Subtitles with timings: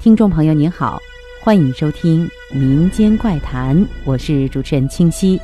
[0.00, 0.98] 听众朋友您好，
[1.42, 2.26] 欢迎收听
[2.58, 3.76] 《民间怪谈》，
[4.06, 5.38] 我是主持人清溪。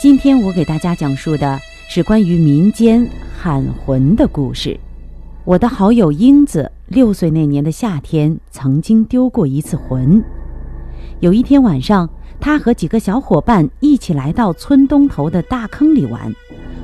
[0.00, 1.58] 今天我给大家讲述的
[1.88, 3.04] 是关于民间
[3.36, 4.78] 喊魂的故事。
[5.44, 10.22] 我的好友英子六岁那年的夏天，曾经丢过一次魂。
[11.18, 16.32] 有一天晚上，他和几个小伙伴一起来到村东头的大坑里玩。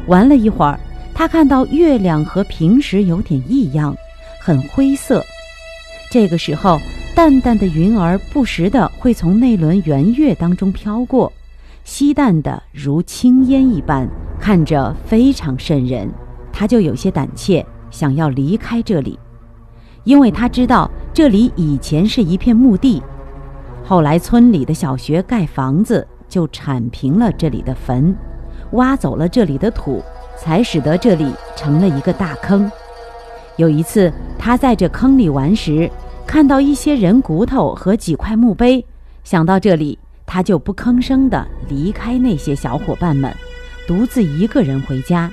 [0.08, 0.76] 玩了一会儿，
[1.14, 3.96] 他看到月亮和平时有点异样，
[4.40, 5.24] 很灰色。
[6.10, 6.78] 这个时候，
[7.14, 11.30] 淡淡的云儿不时的会从那轮圆月当中飘过，
[11.84, 14.08] 稀淡的如青烟一般，
[14.40, 16.08] 看着非常瘆人。
[16.50, 19.18] 他就有些胆怯，想要离开这里，
[20.04, 23.02] 因为他知道这里以前是一片墓地，
[23.84, 28.16] 后来村里的小学盖房子，就铲平了这里的坟，
[28.72, 30.02] 挖走了这里的土，
[30.36, 32.70] 才使得这里成了一个大坑。
[33.58, 35.90] 有一次，他在这坑里玩时，
[36.24, 38.84] 看到一些人骨头和几块墓碑，
[39.24, 43.34] 想到这里，他就不吭声地离开那些小伙伴们，
[43.84, 45.28] 独自一个人回家。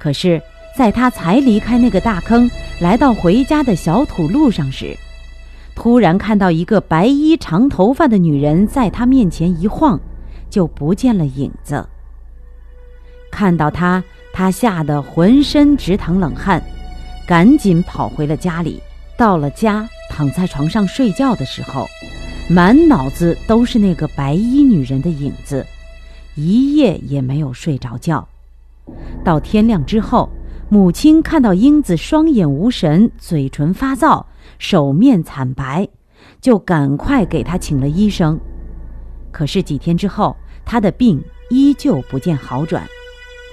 [0.00, 0.42] 可是，
[0.76, 2.50] 在他才离开那个大坑，
[2.80, 4.96] 来到回家的小土路上时，
[5.76, 9.98] 突然看到一个白衣长头发的女人在他面前一晃，
[10.50, 11.86] 就不见了影子。
[13.30, 16.60] 看到他，他吓得浑身直淌冷汗。
[17.28, 18.82] 赶紧跑回了家里。
[19.14, 21.86] 到了家，躺在床上睡觉的时候，
[22.48, 25.66] 满脑子都是那个白衣女人的影子，
[26.36, 28.26] 一夜也没有睡着觉。
[29.22, 30.30] 到天亮之后，
[30.70, 34.24] 母亲看到英子双眼无神、嘴唇发燥、
[34.58, 35.86] 手面惨白，
[36.40, 38.40] 就赶快给她请了医生。
[39.30, 40.34] 可是几天之后，
[40.64, 42.88] 她的病依旧不见好转。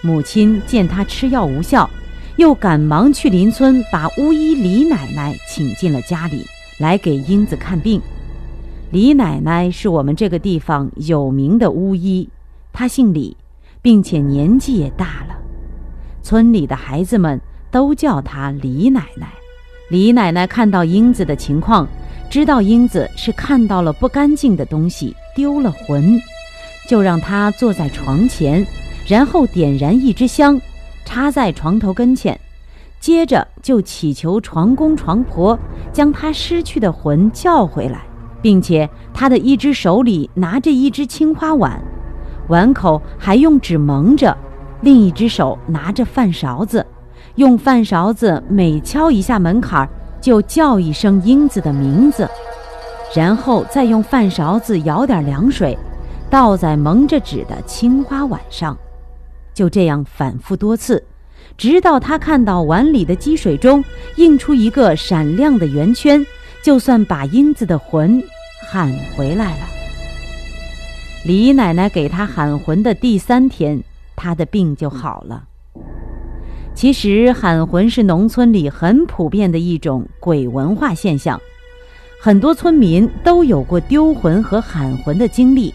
[0.02, 1.90] 母亲见她吃药无效。
[2.38, 6.45] 又赶忙去邻村，把巫医李奶奶请进了家里，
[6.80, 8.02] 来给英子看病。
[8.91, 12.28] 李奶奶是我们这个地方有名的巫医，
[12.73, 13.35] 她姓李，
[13.81, 15.35] 并且年纪也大了。
[16.22, 17.40] 村里的孩子们
[17.72, 19.28] 都叫她李奶奶。
[19.90, 21.88] 李奶奶看到英子的情况，
[22.29, 26.19] 知道英子是看到了不干净的东西，丢了魂，
[26.88, 28.66] 就让她坐在床前，
[29.07, 30.59] 然后点燃一支香。
[31.05, 32.38] 插在床头跟前，
[32.99, 35.57] 接着就祈求床公床婆
[35.93, 38.01] 将他失去的魂叫回来，
[38.41, 41.79] 并且他的一只手里拿着一只青花碗，
[42.49, 44.35] 碗口还用纸蒙着，
[44.81, 46.85] 另一只手拿着饭勺子，
[47.35, 49.89] 用饭勺子每敲一下门槛儿，
[50.19, 52.27] 就叫一声英子的名字，
[53.16, 55.77] 然后再用饭勺子舀点凉水，
[56.29, 58.75] 倒在蒙着纸的青花碗上。
[59.55, 61.03] 就这样反复多次，
[61.57, 63.83] 直到他看到碗里的积水中
[64.17, 66.23] 映出一个闪亮的圆圈，
[66.61, 68.21] 就算把英子的魂
[68.69, 69.66] 喊回来了。
[71.23, 73.81] 李奶奶给他喊魂的第三天，
[74.16, 75.45] 他的病就好了。
[76.75, 81.39] 其实喊魂是农村里很普遍的一种鬼文化现象，
[82.19, 85.73] 很多村民都有过丢魂和喊魂的经历。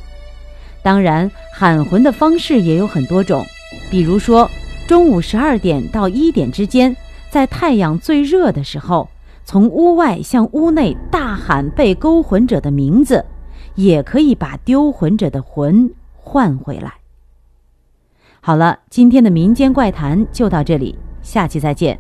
[0.83, 3.43] 当然，喊魂的方式也有很多种。
[3.91, 4.49] 比如说，
[4.87, 6.97] 中午十二点到一点之间，
[7.29, 9.09] 在太阳最热的时候，
[9.45, 13.25] 从屋外向屋内大喊被勾魂者的名字，
[13.75, 16.95] 也可以把丢魂者的魂换回来。
[18.41, 21.99] 好了，今天的民间怪谈就到这里，下期再见。